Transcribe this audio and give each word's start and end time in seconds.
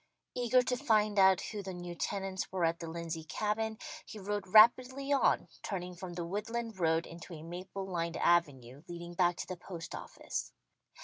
Eager 0.33 0.63
to 0.63 0.75
find 0.77 1.19
out 1.19 1.41
who 1.41 1.61
the 1.61 1.75
new 1.75 1.93
tenants 1.93 2.51
were 2.51 2.65
at 2.65 2.79
the 2.79 2.87
Lindsey 2.87 3.23
Cabin, 3.23 3.77
he 4.03 4.17
rode 4.17 4.47
rapidly 4.47 5.13
on, 5.13 5.47
turning 5.61 5.93
from 5.95 6.13
the 6.15 6.25
woodland 6.25 6.79
road 6.79 7.05
into 7.05 7.35
a 7.35 7.43
maple 7.43 7.85
lined 7.85 8.17
avenue 8.17 8.81
leading 8.87 9.13
back 9.13 9.35
to 9.35 9.47
the 9.47 9.57
post 9.57 9.93
office. 9.93 10.53